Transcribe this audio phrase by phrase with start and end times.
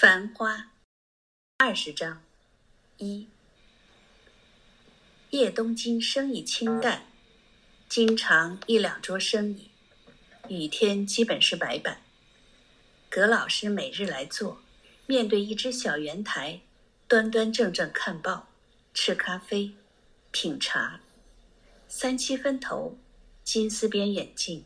[0.00, 0.70] 繁花，
[1.58, 2.22] 二十章，
[2.96, 3.28] 一。
[5.28, 7.04] 叶东京生意清淡，
[7.86, 9.68] 经常一两桌生意，
[10.48, 12.00] 雨天基本是白板。
[13.10, 14.62] 葛老师每日来坐，
[15.04, 16.62] 面对一只小圆台，
[17.06, 18.48] 端端正正看报、
[18.94, 19.74] 吃咖啡、
[20.30, 21.00] 品茶。
[21.88, 22.96] 三七分头，
[23.44, 24.64] 金丝边眼镜，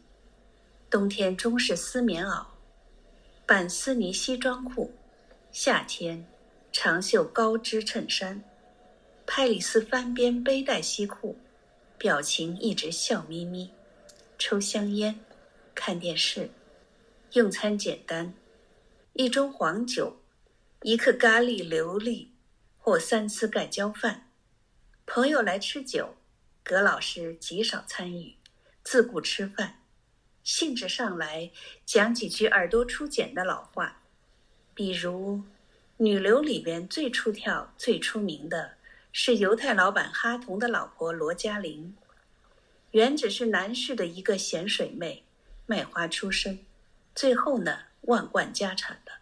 [0.88, 2.46] 冬天中式丝棉袄，
[3.44, 4.94] 板丝呢西装裤。
[5.56, 6.26] 夏天，
[6.72, 8.42] 长袖高支衬衫，
[9.24, 11.38] 派里斯翻边背带西裤，
[11.96, 13.70] 表情一直笑眯眯，
[14.36, 15.20] 抽香烟，
[15.72, 16.50] 看电视，
[17.34, 18.34] 用餐简单，
[19.12, 20.20] 一盅黄酒，
[20.82, 22.30] 一克咖喱琉璃
[22.76, 24.32] 或三丝盖浇饭。
[25.06, 26.16] 朋友来吃酒，
[26.64, 28.36] 葛老师极少参与，
[28.82, 29.84] 自顾吃饭，
[30.42, 31.52] 兴致上来
[31.86, 34.00] 讲几句耳朵出茧的老话。
[34.74, 35.44] 比如，
[35.98, 38.72] 女流里边最出挑、最出名的
[39.12, 41.96] 是犹太老板哈同的老婆罗嘉玲，
[42.90, 45.22] 原只是南市的一个咸水妹，
[45.66, 46.58] 卖花出身，
[47.14, 49.12] 最后呢万贯家产的。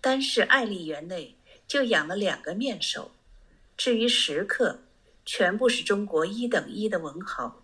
[0.00, 1.34] 单是爱丽园内
[1.66, 3.10] 就养了两个面首，
[3.76, 4.78] 至于食客，
[5.26, 7.60] 全部是中国一等一的文豪。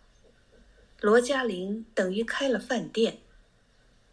[1.01, 3.19] 罗嘉玲等于开了饭店。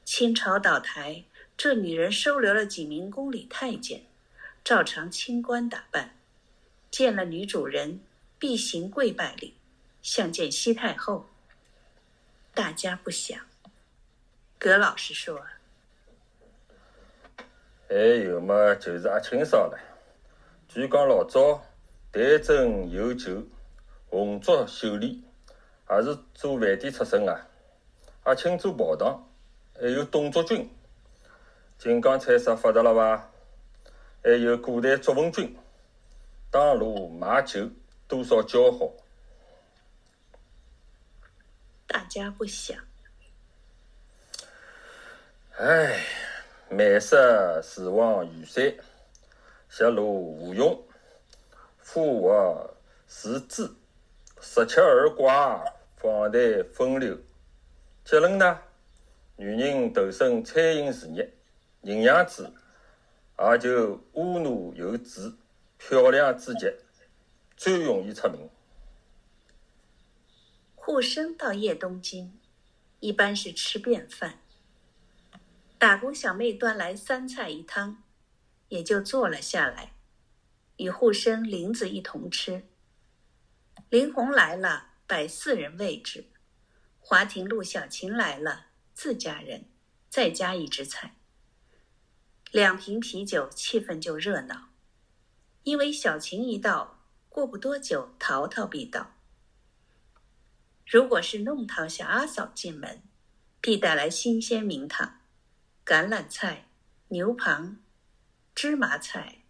[0.04, 1.24] 清朝倒台。
[1.64, 4.02] 这女人收留了几名宫里太监，
[4.64, 6.16] 照常清官打扮，
[6.90, 8.00] 见了女主人
[8.40, 9.54] 必行跪拜礼，
[10.02, 11.30] 像见西太后。
[12.56, 13.40] 大家不想。
[14.58, 15.40] 葛老师说
[17.88, 19.78] ：“还有嘛，就是阿清爽了。
[20.68, 21.64] 据讲老早
[22.10, 23.44] 丹增有酒，
[24.10, 25.24] 红烛秀丽，
[25.92, 27.48] 也是做饭店出身啊。
[28.24, 29.30] 阿清做跑堂，
[29.80, 30.68] 还有董卓军。”
[31.82, 33.32] 金刚菜色发达了伐？
[34.24, 35.58] 还有古代作文君，
[36.52, 37.68] 当路卖酒，
[38.08, 38.94] 多少骄豪。
[41.88, 42.78] 大家不想。
[45.58, 46.06] 唉，
[46.70, 47.18] 满室
[47.64, 48.76] 死亡雨山，
[49.68, 50.80] 狭路无用，
[51.80, 52.78] 富卧
[53.08, 53.76] 是资，
[54.40, 55.66] 十七二卦，
[55.98, 57.18] 房台风流。
[58.06, 58.60] 结论呢？
[59.36, 61.28] 女人投身餐饮事业。
[61.82, 62.54] 营养子，
[63.40, 65.34] 也就婀娜有致、
[65.78, 66.72] 漂亮至极，
[67.58, 68.50] 最容易出名。
[70.76, 72.40] 沪生到夜东京，
[73.00, 74.40] 一般是吃便饭。
[75.80, 78.04] 打工小妹端来三菜一汤，
[78.68, 79.94] 也就坐了下来，
[80.78, 82.64] 与沪生林子一同吃。
[83.90, 86.26] 林红来了，摆四人位置；
[87.00, 89.66] 华亭陆小琴来了，自家人，
[90.10, 91.16] 再加一只菜。
[92.52, 94.70] 两瓶啤酒，气氛就热闹。
[95.64, 99.14] 因为小琴一到，过不多久，淘淘必到。
[100.86, 103.02] 如果是弄堂小阿嫂进门，
[103.62, 105.22] 必带来新鲜名堂：
[105.86, 106.68] 橄榄菜、
[107.08, 107.78] 牛蒡、
[108.54, 109.44] 芝麻菜、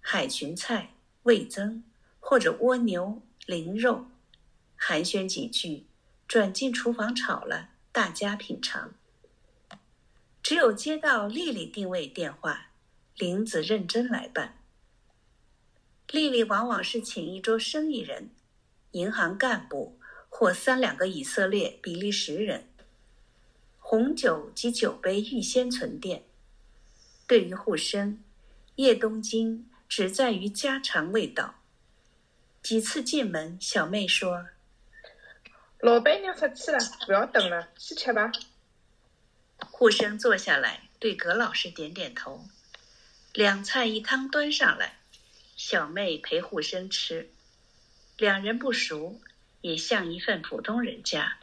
[0.00, 0.92] 海裙菜、
[1.22, 1.82] 味增，
[2.20, 4.08] 或者蜗牛、灵肉。
[4.76, 5.86] 寒暄几句，
[6.28, 8.92] 转进厨房炒了，大家品尝。
[10.42, 12.70] 只有接到丽丽定位电话，
[13.16, 14.58] 林子认真来办。
[16.08, 18.30] 丽丽往往是请一桌生意人、
[18.90, 19.98] 银行干部
[20.28, 22.68] 或三两个以色列、比利时人。
[23.78, 26.24] 红酒及酒杯预先存垫。
[27.26, 28.22] 对于护生，
[28.74, 31.54] 叶东京只在于家常味道。
[32.62, 34.46] 几次进门，小妹说
[35.80, 38.30] ：“老板娘出去了，不要等了，去吃吧。”
[39.70, 42.44] 沪生坐下来，对葛老师点点头。
[43.32, 44.98] 两菜一汤端上来，
[45.56, 47.30] 小妹陪护生吃。
[48.18, 49.20] 两人不熟，
[49.60, 51.38] 也像一份普通人家。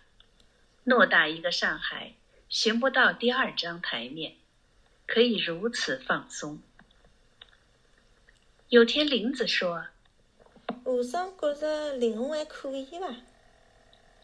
[0.86, 2.14] 偌大一个上海，
[2.48, 4.36] 寻不到第二张台面，
[5.06, 6.62] 可以如此放松。
[8.70, 9.88] 有天，林子说
[10.86, 13.16] ：“吴生觉着林红还可以吧？”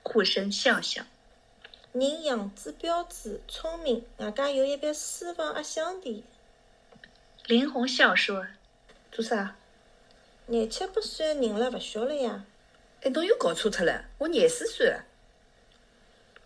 [0.04, 1.04] 护生笑笑。
[1.96, 6.26] 人样子标致，聪明，外加有一笔私房压箱底。
[7.46, 8.48] 林红笑说
[9.14, 9.56] ：“做啥？
[10.48, 12.44] 廿七八岁人了，勿小了呀。”
[13.02, 15.06] 哎，侬又搞错脱了，我廿四岁了。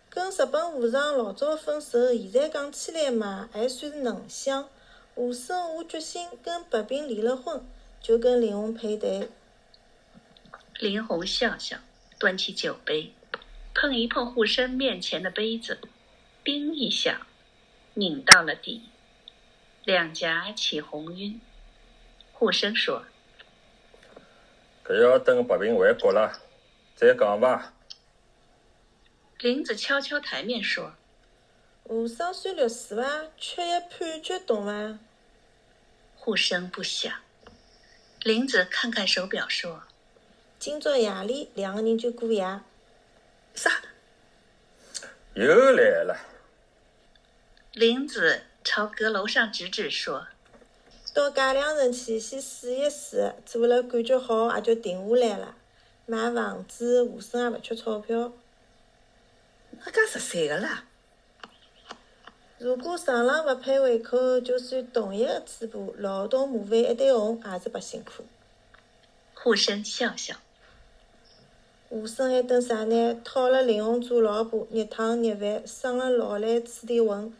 [0.08, 4.68] 跟日本和尚老早分手，现在讲起来嘛，还算是能相。
[5.16, 7.60] 武生下决心跟白冰离了婚，
[8.00, 9.28] 就跟林红配对。
[10.78, 11.78] 林红笑笑，
[12.20, 13.12] 端起酒杯。
[13.74, 15.80] 碰一碰护生面前的杯子，
[16.44, 17.26] 叮一下，
[17.94, 18.82] 拧到了底。
[19.84, 21.40] 两颊起红晕。
[22.32, 23.04] 护生说
[24.84, 26.40] 搿要等白平回国了
[26.94, 27.72] 再讲吧。
[29.38, 30.94] 林子敲敲台面说
[31.84, 33.28] 和尚算律师伐？
[33.38, 34.98] 缺一判决懂伐？
[36.16, 37.12] 护生不响。
[38.22, 39.84] 林子看看手表说
[40.58, 42.60] 今朝夜里两个人就过夜。
[43.54, 43.70] 啥？
[45.34, 46.16] 又来了，
[47.72, 50.26] 林子朝阁楼上指指说
[51.14, 55.56] 到界两城去先试一试，做了感觉好也就停下来了。
[56.06, 58.32] 买房子，和珅也勿缺钞票。
[59.84, 60.84] 那介十三个啦？
[62.58, 68.24] 如果上浪勿配胃口，就算同一个嘴巴，劳动模范一对红，也是白辛苦。
[69.34, 70.36] 护生笑笑。
[71.90, 73.20] 和珅还等啥呢？
[73.24, 77.34] 讨了林红做老婆，热汤热饭，生了老来吹点混。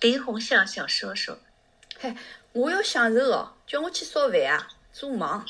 [0.00, 1.36] 林红想想说说
[1.98, 2.16] 嘿，
[2.52, 5.44] 我要享受哦，叫我去烧饭啊，做梦。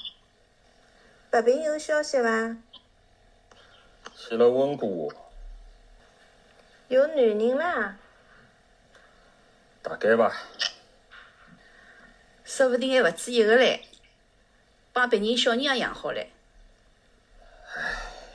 [1.30, 2.56] 白平有消息伐？
[4.16, 5.14] 去了问过我，
[6.88, 7.98] 有男人啦？
[9.80, 10.34] 大概伐。
[12.42, 13.78] 说不定还勿止一个唻，
[14.92, 16.26] 帮别人小人也养好唻。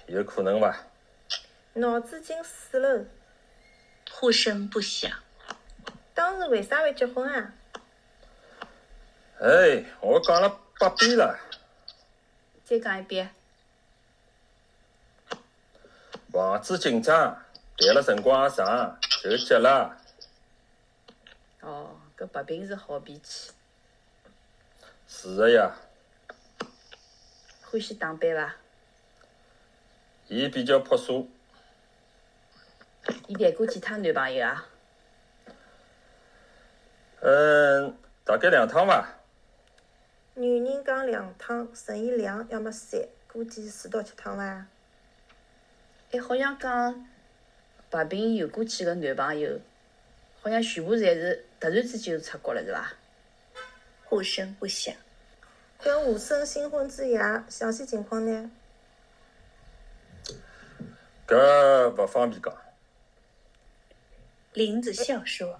[0.07, 0.85] 有可能吧？
[1.73, 3.05] 脑子进水了。
[4.11, 5.11] 呼声不响。
[6.13, 7.53] 当时为啥会结婚啊？
[9.41, 11.37] 哎，我讲了八遍了，
[12.63, 13.29] 再讲一遍。
[16.31, 17.37] 房子紧张，
[17.77, 19.97] 谈了辰光也长，就结了。
[21.59, 23.51] 哦，搿白平是好脾气，
[25.07, 25.75] 是的呀，
[27.63, 28.55] 欢喜打扮伐？
[30.27, 31.29] 伊比较朴素，
[33.27, 34.67] 伊谈过几趟男朋友啊？
[37.21, 39.07] 嗯，大概两趟伐。
[40.33, 44.65] 女人讲两趟，乘以两要么三，估计四到七趟伐？
[46.11, 47.07] 哎，好像讲
[47.91, 49.59] 白平有过几个男朋友，
[50.41, 52.93] 好像全部侪是突然之间就出国了，是伐？
[54.09, 54.95] 不声不响。
[55.83, 58.49] 跟武生新婚之夜，详细情况呢？
[61.27, 62.55] 搿勿方便讲。
[64.53, 65.59] 林子笑说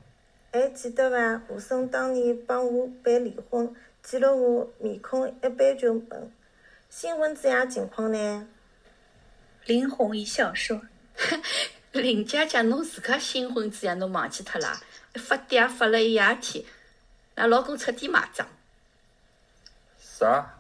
[0.52, 1.42] 还记得伐？
[1.48, 6.32] 和珅当年帮我办离婚，见了我面孔一般就问
[6.90, 8.48] 新婚之夜情况呢？
[9.66, 10.82] 林红一笑说
[11.92, 14.80] 林姐姐，侬自家新婚之夜侬忘记脱啦？
[15.16, 16.64] 发嗲发了一夜天，
[17.36, 18.48] 㑚老公彻底买账。
[19.98, 20.60] 啥？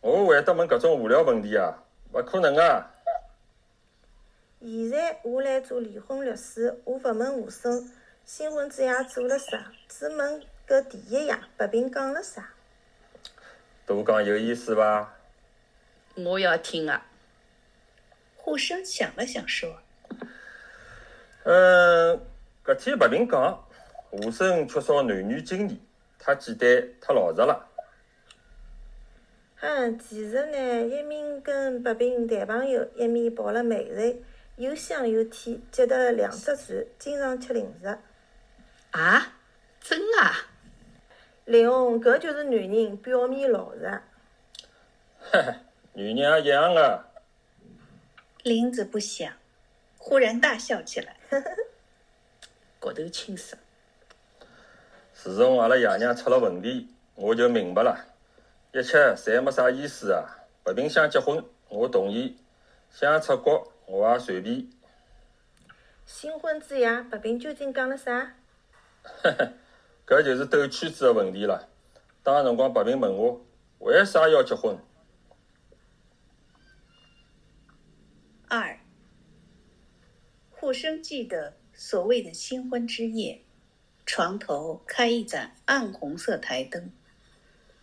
[0.00, 1.82] 我会得问搿种无聊问题啊？
[2.12, 2.92] 勿可能啊！
[4.68, 7.88] 现在我来做离婚律师，我勿问和珅
[8.24, 12.50] 新婚之夜做了啥，只问搿第一夜白平讲了啥。
[13.86, 15.14] 多讲有意思伐？
[16.16, 17.06] 我要听啊！
[18.36, 19.72] 护生想了想说
[21.44, 22.20] 嗯，
[22.64, 23.64] 搿天白平讲，
[24.10, 25.78] 和珅缺少男女经验，
[26.18, 26.68] 太简单，
[27.00, 27.68] 太老实了。
[29.60, 34.20] 嗯，其实呢，一面跟白平谈朋友，一面跑了美瑞，
[34.56, 37.98] 有香有甜，结得两只船，经常吃零食。
[38.90, 39.34] 啊？
[39.80, 40.32] 真啊？
[41.44, 43.86] 林红，搿就是男人，表面老实。
[45.20, 45.56] 哈哈，
[45.92, 47.04] 女人也一样的。
[48.42, 49.30] 林子不响，
[49.98, 51.16] 忽然大笑起来。
[52.80, 53.58] 骨头轻色。
[55.12, 58.06] 自从阿拉爷娘出了问题，我就明白了，
[58.72, 60.24] 一切侪没啥意思啊。
[60.64, 62.36] 白平想结婚，我同意；
[62.90, 64.68] 想出国，我也随便。
[66.04, 68.34] 新婚之夜，白冰究竟讲了啥？
[69.02, 69.52] 呵呵，
[70.06, 71.68] 搿就是兜圈子的问题了。
[72.22, 73.44] 当辰光，白冰问我
[73.78, 74.76] 为啥要结婚，
[78.48, 78.78] 二，
[80.50, 83.42] 互生记得所谓的新婚之夜，
[84.04, 86.90] 床头开一盏暗红色台灯，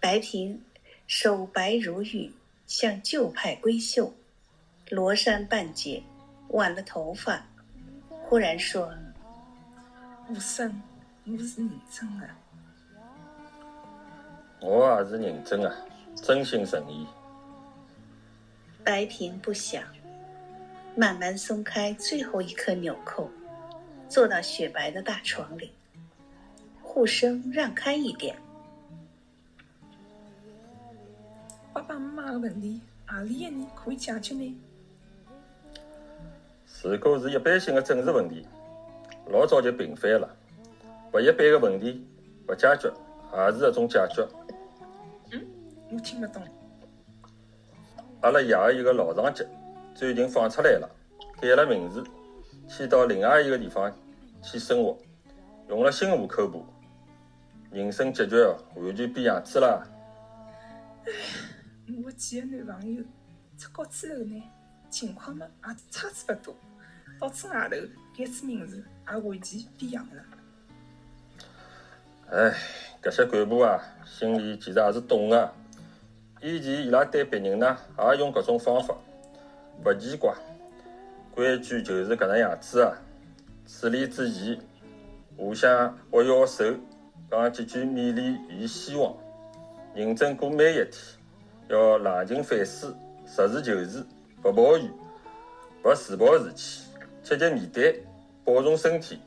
[0.02, 0.66] 白平
[1.08, 2.34] 手白如玉，
[2.66, 4.14] 像旧派闺秀，
[4.94, 6.04] 罗衫半解，
[6.50, 7.44] 挽了头发，
[8.08, 8.94] 忽然说
[10.28, 10.72] 和珅，
[11.26, 12.30] 我是认真的。
[14.62, 15.76] 我也是认真的，
[16.14, 17.08] 真心诚意。
[18.84, 19.84] 白平不想，
[20.96, 23.28] 慢慢松开最后一颗纽扣，
[24.08, 25.72] 坐到雪白的大床里。
[26.84, 28.38] 护生让开一点，
[31.74, 34.56] 爸爸妈妈的问题，阿里一人可以解决呢？
[36.82, 38.48] 如果是一般性的政治问题，
[39.28, 40.28] 老早就平反了。
[41.14, 42.06] 勿一般的问题，
[42.48, 42.92] 勿勿解决
[43.34, 44.28] 也是一种解决。
[45.32, 45.46] 嗯
[45.92, 46.44] 我听勿懂。
[48.22, 49.48] 阿拉爷个一个老长节
[49.94, 50.90] 最近放出来了，
[51.40, 52.04] 改了名字，
[52.68, 53.92] 迁到另外一个地方
[54.42, 54.98] 去生活，
[55.70, 56.66] 用了新户口簿，
[57.72, 58.36] 人生结局
[58.76, 59.88] 完全变样子了。
[62.04, 63.04] 我几个男朋友
[63.58, 64.44] 出国之后呢，
[64.94, 66.56] 情况嘛也差之勿多，
[67.20, 67.76] 到此外头
[68.16, 70.24] 改次名字也完全变样了。
[72.30, 72.54] 唉，
[73.02, 75.52] 搿些干部啊，心里其实也是懂个。
[76.42, 78.96] 以前伊拉对别人呢，也用搿种方法，
[79.84, 80.32] 勿奇怪。
[81.34, 82.96] 规矩就是搿能样子个。
[83.66, 84.60] 处理之前，
[85.36, 86.64] 互相握握手，
[87.32, 89.16] 讲几句勉励与希望，
[89.96, 90.94] 认真过每一天。
[91.70, 92.96] 要冷静反思，
[93.26, 94.06] 实事求是，
[94.44, 94.92] 勿抱怨，
[95.86, 96.84] 勿自暴自弃，
[97.24, 98.04] 积极面对，
[98.44, 99.20] 保重身体。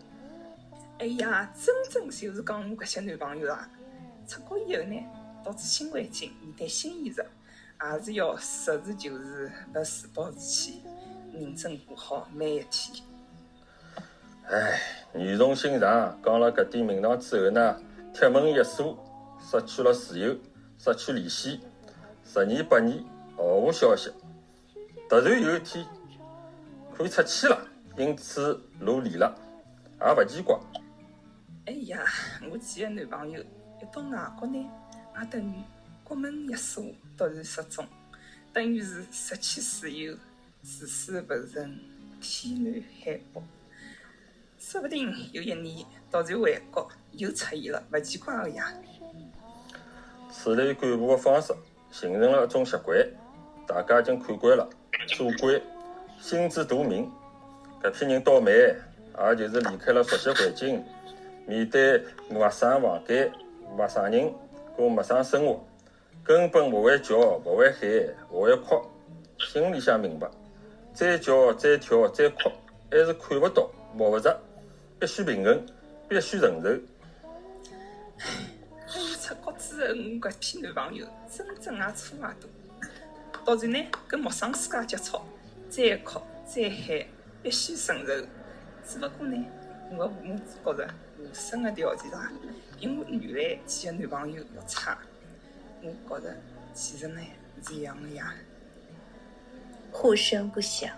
[0.99, 3.68] 哎呀，真正就是讲我搿些男朋友啊，
[4.28, 5.02] 出国以后呢，
[5.42, 7.26] 到处新环境，面对新现实，
[7.82, 10.82] 也是要实事求是，勿自暴自弃，
[11.32, 13.02] 认真过好每一天。
[14.49, 14.80] 唉，
[15.14, 17.80] 语重心长讲了搿点名堂之后呢，
[18.12, 18.99] 铁门一锁，
[19.40, 20.37] 失去了自由，
[20.78, 21.61] 失去联系，
[22.25, 23.02] 十年八年
[23.35, 24.11] 毫无消息。
[25.08, 25.86] 突然有一天，
[26.96, 29.32] 可以出去了，因此露脸了，
[30.00, 30.58] 也勿奇怪。
[31.66, 32.04] 哎呀，
[32.50, 34.68] 我几个男朋友一到外国呢，
[35.20, 35.54] 也等于
[36.02, 36.84] 国门一锁，
[37.16, 37.86] 突然失踪，
[38.52, 40.16] 等于是失去自由，
[40.62, 41.78] 自视勿仁，
[42.20, 43.42] 天南海北。
[44.58, 48.72] 说不定有一年突然回国又出现了，勿奇怪个呀。
[50.32, 51.54] 此类干部的方式
[51.92, 52.98] 形成了一种习惯，
[53.66, 54.68] 大家已经看惯了，
[55.06, 55.60] 做惯，
[56.20, 57.10] 心知肚明。
[57.82, 60.82] 搿批人倒霉，也就是离开了熟悉环境。
[61.46, 63.30] 面对陌生房间、
[63.76, 64.32] 陌生人
[64.75, 65.64] 过陌生生活，
[66.25, 67.88] 根本勿会叫、勿会喊、
[68.32, 68.82] 勿会哭，
[69.38, 70.28] 心里向明白，
[70.92, 72.50] 再叫、再跳、再哭，
[72.90, 74.36] 还是看勿到、摸勿着，
[74.98, 75.64] 必须平衡，
[76.08, 76.68] 必须承受。
[79.22, 82.48] 出国之后，我搿批男朋友真正也差勿多。
[83.47, 85.21] 到船呢，跟陌生世界接触，
[85.71, 87.07] 再哭再喊，
[87.45, 88.26] 必须承受。
[88.85, 89.47] 只不过呢，
[89.93, 90.95] 我的父母觉着。
[91.19, 92.31] 我生的条件啦，
[92.79, 94.99] 比我原来几个男朋友要差。
[95.81, 96.37] 我觉着
[96.75, 97.23] 其实呢
[97.62, 98.35] 是一样的呀。
[99.91, 100.95] 护生不想，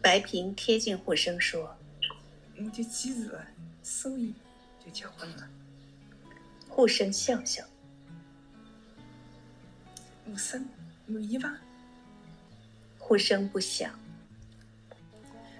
[0.00, 1.76] 白萍贴近护生说
[2.56, 3.44] ：“我就坚持了，
[3.82, 4.32] 所以
[4.84, 5.48] 就结婚了。”
[6.70, 7.64] 护生笑笑
[10.24, 10.68] ：“护生
[11.06, 11.56] 满意伐？”
[12.98, 13.92] 护生不想，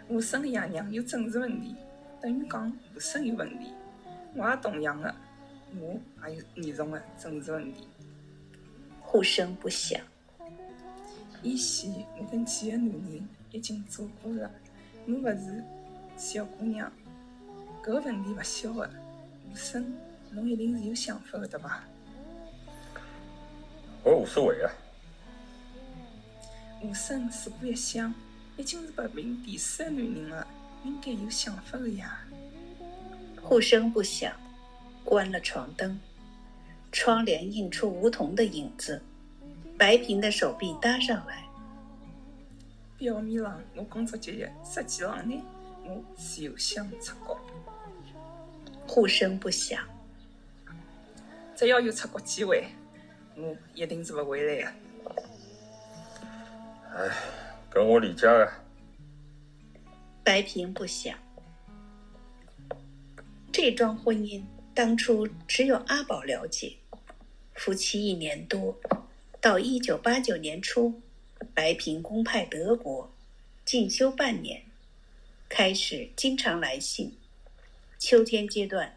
[0.09, 1.77] 护生的爷娘有政治问题。
[2.21, 3.73] 等于讲无声有问题，
[4.35, 5.15] 我也同样的，
[5.79, 7.87] 我也有严重的政治问题。
[9.01, 10.01] 护生不响。
[11.43, 14.51] 以前我跟几个男人已经做过了，
[15.07, 15.63] 我勿是
[16.17, 16.91] 小姑娘，
[17.85, 18.91] 搿个问题勿小的。
[19.49, 19.95] 无生，
[20.33, 21.85] 侬一定是有想法的对伐？
[24.03, 24.73] 我无所谓啊。
[26.81, 28.15] 护生，如果一想，
[28.57, 30.47] 已经是白平第四个男人了。
[30.85, 32.21] 应该有想法的呀。
[33.43, 34.33] 护生不响，
[35.05, 35.99] 关了床灯，
[36.93, 39.03] 窗帘映出梧桐的影子，
[39.77, 41.45] 白萍的手臂搭上来。
[42.99, 45.43] 表面上我工作节约，实际上呢，
[45.85, 47.39] 我是有想出国。
[48.87, 49.83] 护生不想，
[51.57, 52.65] 只要有出国机会，
[53.37, 54.73] 我一定是不回来的。
[56.97, 57.11] 哎，
[57.69, 58.51] 跟我理解的。
[60.25, 61.15] 白萍不想，
[63.53, 66.75] 这桩婚姻当初只有阿宝了解。
[67.53, 68.75] 夫妻一年多，
[69.43, 71.03] 到一九八九年初，
[71.53, 73.13] 白萍公派德国
[73.67, 74.63] 进修半年，
[75.51, 77.15] 开始经常来信。
[77.99, 78.97] 秋天阶段，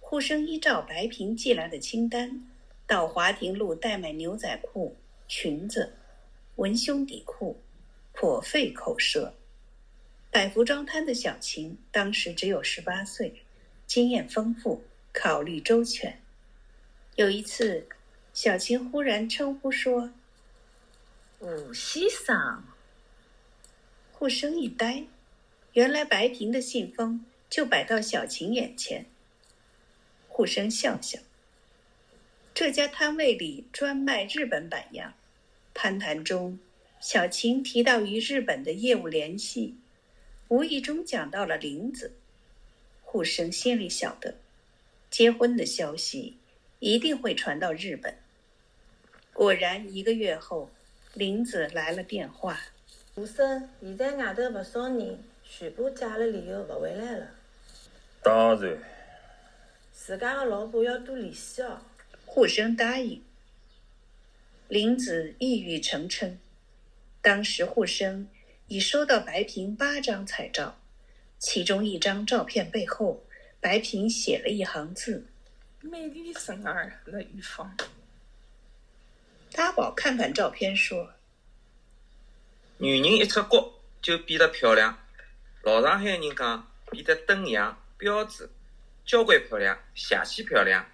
[0.00, 2.46] 护生依照白萍寄来的清单，
[2.86, 5.94] 到华亭路代买牛仔裤、裙子、
[6.58, 7.60] 文胸底裤，
[8.12, 9.32] 颇费口舌。
[10.28, 13.44] 摆服装摊的小琴当时只有十八岁，
[13.86, 16.20] 经验丰富，考虑周全。
[17.14, 17.86] 有一次，
[18.34, 20.12] 小琴忽然称呼说
[21.38, 22.64] ：“吴先生。”
[24.12, 25.04] 护生一呆，
[25.74, 29.06] 原来白萍的信封就摆到小琴眼前。
[30.26, 31.20] 护生笑笑
[32.52, 35.14] ：“这家摊位里专卖日本版样。”
[35.80, 36.58] 攀谈中，
[36.98, 39.76] 小琴提到与日本的业务联系。
[40.48, 42.14] 无意中讲到了林子，
[43.02, 44.34] 护生心里晓得，
[45.08, 46.36] 结婚的消息
[46.80, 48.12] 一定会传到日本。
[49.32, 50.68] 果然，一个月后，
[51.14, 52.58] 林子来了电话。
[53.14, 57.28] 吴生，现在外头不少人，全部借了理由不回来了。
[58.20, 58.76] 当然，
[59.92, 61.80] 自家的老婆要多联系哦。
[62.26, 63.22] 护生答应。
[64.68, 66.36] 林子一语成谶。
[67.22, 68.28] 当时护生
[68.66, 70.78] 已收到白萍八张彩照，
[71.38, 73.24] 其中一张照片背后，
[73.60, 75.26] 白萍写了一行字
[75.80, 77.74] ：“美丽的神儿在远方。”
[79.56, 81.14] 阿宝看看照片说
[82.76, 84.98] ：“女人一出国就变得漂亮，
[85.62, 88.50] 老上海人讲变得登样标致，
[89.06, 90.86] 交关漂亮，邪气漂亮。”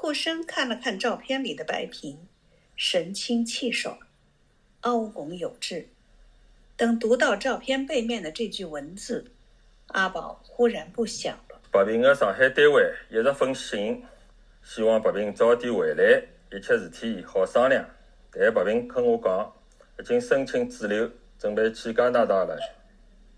[0.00, 2.16] 护生看了看照片里的白萍，
[2.76, 3.98] 神清气爽，
[4.82, 5.88] 凹拱有致。
[6.76, 9.32] 等读到照片背面的这句文字，
[9.88, 11.60] 阿宝忽然不想了。
[11.72, 14.00] 白萍的上海单位一直封信，
[14.62, 16.22] 希望白萍早点回来。
[16.52, 17.84] 一切事体好商量，
[18.30, 19.52] 但白萍跟我讲，
[19.98, 22.56] 已经申请滞留，准备去加拿大了。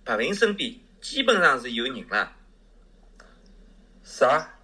[0.05, 2.37] 白萍身边基本上是有人了。
[4.03, 4.60] 啥？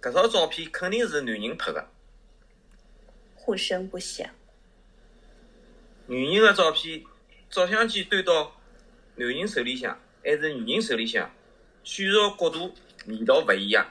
[0.00, 1.86] 搿张照片肯定是男人拍的。
[3.34, 4.26] 护生不响。
[6.06, 7.04] 女人的照片，
[7.50, 8.52] 照相机端到
[9.16, 11.30] 男人手里向，还是女人手里向，
[11.84, 12.74] 选照角度、
[13.06, 13.86] 味道勿一样。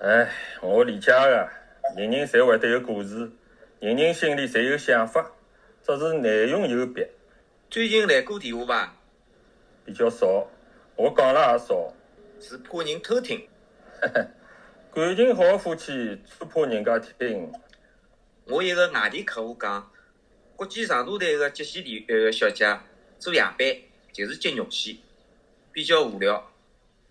[0.00, 0.30] 哎，
[0.62, 1.50] 我理解个，
[1.96, 3.30] 人人侪会得有故事，
[3.80, 5.30] 人人心里侪有想法，
[5.82, 7.10] 只是内容有别。
[7.68, 8.96] 最近来过电话伐？
[9.84, 10.48] 比较少，
[10.96, 11.92] 我讲了也少。
[12.40, 13.46] 是怕人偷听。
[14.94, 17.52] 感情好的夫妻最怕人家听。
[18.44, 19.90] 我一个外地客户讲，
[20.54, 22.78] 国际长途队个接线员呃小姐
[23.18, 23.58] 做夜班，
[24.12, 24.96] 就是接肉线，
[25.72, 26.48] 比较无聊。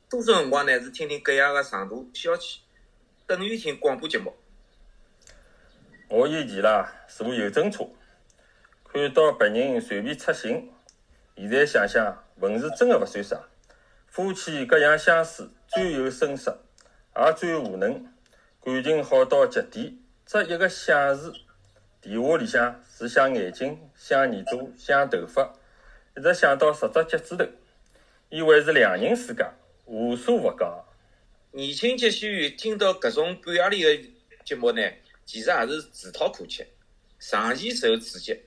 [0.10, 2.60] 多数辰光呢是听听隔夜个长途消遣。
[3.28, 4.34] 等于听广播节目。
[6.08, 7.86] 我以前啦坐邮政车，
[8.86, 10.72] 看到别人随便出行。
[11.36, 13.44] 现在想想，文字真的勿算啥。
[14.08, 16.64] 夫妻各样相思，最有声色，
[17.16, 18.06] 也最无能。
[18.64, 21.34] 感情好到极点，只一个想字。
[22.02, 25.54] 电话里向是想眼睛，想耳朵，想头发，
[26.18, 27.46] 一直想到十只脚趾头。
[28.30, 29.46] 以为是两人世界，
[29.86, 30.84] 无所勿讲。
[31.52, 34.10] 年轻接线员听到搿种半夜里的
[34.44, 34.82] 节目呢，
[35.26, 36.68] 其实也是自讨苦吃，
[37.20, 38.42] 长期受刺激。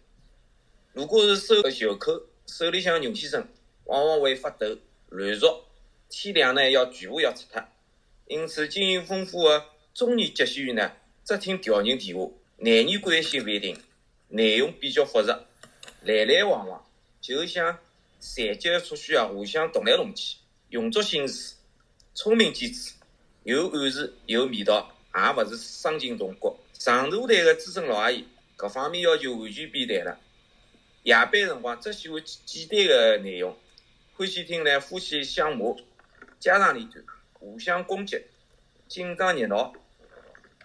[0.93, 3.47] 如果是收个袖口，手里向牛先生
[3.85, 4.67] 往往会发抖、
[5.11, 5.65] 乱熟，
[6.09, 7.63] 天亮呢要全部要拆脱。
[8.29, 10.93] 因此，经验丰富的中年接线员呢，
[11.25, 13.79] 只听调人电话，男女关系勿一定，
[14.29, 15.41] 内容比较复杂，
[16.03, 16.85] 来来往往，
[17.21, 17.79] 就像
[18.19, 20.39] 残疾的触须啊，互相动来动去，
[20.71, 21.55] 用足心思，
[22.15, 22.93] 聪明机智。
[23.45, 26.59] 有暗示，有味道，也勿是伤筋动骨。
[26.73, 30.19] 长途队的资深老阿姨，各方面要求完全变态了。
[31.05, 33.57] 夜班辰光只喜欢简单的内容，
[34.15, 35.77] 欢喜听呢夫妻相骂、
[36.41, 37.05] 家长里短、
[37.47, 38.21] 互相攻击、
[38.89, 39.73] 紧张热闹、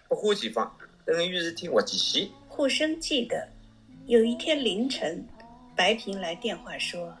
[0.08, 2.32] 百花齐放，等于是听滑稽戏。
[2.48, 3.48] 护生记得，
[4.06, 5.24] 有一天凌晨，
[5.76, 7.16] 白平来电话说：“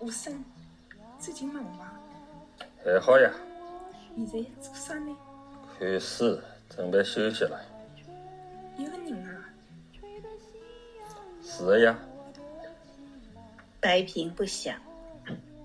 [0.00, 0.42] 吴生，
[1.18, 1.92] 最近忙吗？”
[2.82, 3.30] 还好呀。
[4.16, 5.14] 现在做啥呢？
[5.78, 6.40] 看书，
[6.74, 7.60] 准备休息了。
[8.78, 9.44] 一个人啊？
[11.44, 11.98] 是的呀。
[13.80, 14.80] 白平不想，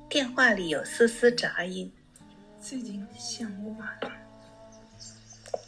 [0.10, 1.90] 电话里有丝丝杂音。
[2.70, 3.98] 最近想我伐？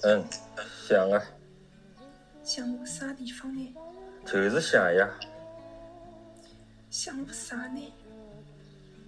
[0.04, 0.22] 嗯，
[0.86, 1.24] 想啊。
[2.44, 3.74] 想我啥地方呢？
[4.26, 5.10] 就是想呀。
[6.90, 7.94] 想我啥呢？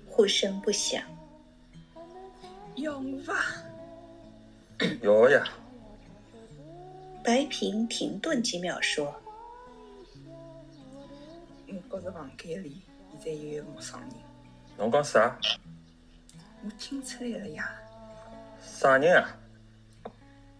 [0.09, 1.03] 呼声不响。
[2.75, 3.35] 要我伐？
[5.03, 5.43] 要呀。
[7.21, 9.13] 白萍停顿几秒说
[11.67, 14.09] ：“我觉着房间里现在有一个陌生人。”
[14.79, 15.37] 侬讲啥？
[16.63, 17.71] 我听出来了呀。
[18.61, 19.37] 啥人啊？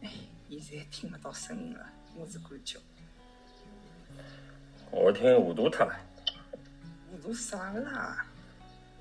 [0.02, 0.10] 哎，
[0.50, 1.86] 现在听不到声音了，
[2.16, 2.80] 我是感觉。
[4.90, 5.96] 我听糊涂脱了。
[7.10, 8.26] 糊涂啥个啦？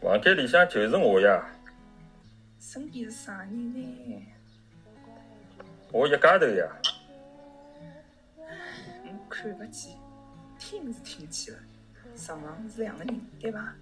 [0.00, 1.44] 房间里向就是我呀。
[2.58, 4.26] 身边是啥人呢？
[5.90, 6.66] 我一家头呀。
[8.38, 9.96] 我看不见，
[10.58, 11.60] 听是听见了，
[12.16, 13.74] 床上是两个人，对吧？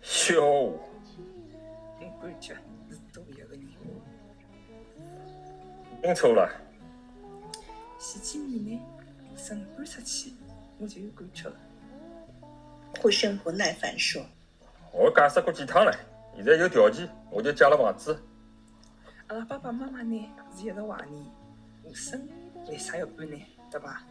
[0.00, 0.91] 笑话。
[2.02, 2.54] 我感觉
[2.90, 3.60] 是多一个人。
[6.02, 6.50] 听错了。
[7.98, 8.82] 前几年呢，
[9.36, 10.32] 晨搬出去，
[10.78, 11.56] 我就有感觉了。
[13.00, 14.24] 护生不耐烦说
[14.92, 15.92] ：“我解释过几趟了。”
[16.34, 18.18] 现在有条件，我就借了房子。
[19.28, 21.30] 阿拉爸爸妈妈呢是一直怀疑
[21.84, 22.28] 吴声
[22.66, 23.36] 为啥要搬呢，
[23.70, 24.02] 对吧？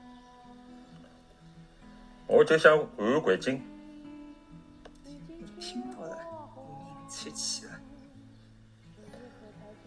[2.28, 3.62] 我就想换换环境。
[5.04, 6.18] 你听到了，
[6.56, 7.71] 无名吹气了。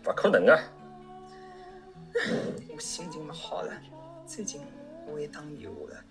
[0.06, 0.58] 勿可能啊！
[2.74, 3.72] 我心情勿好了，
[4.26, 4.60] 最近
[5.06, 6.04] 我会打电话了。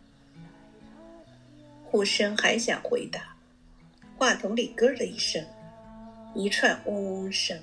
[1.86, 3.36] 护生还想回答，
[4.18, 5.46] 话筒里咯的一声，
[6.34, 7.60] 一串嗡嗡声。